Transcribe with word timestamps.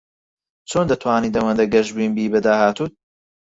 چۆن 0.69 0.85
دەتوانیت 0.91 1.33
ئەوەندە 1.37 1.65
گەشبین 1.73 2.11
بیت 2.15 2.29
بە 2.33 2.39
داهاتوو؟ 2.45 2.87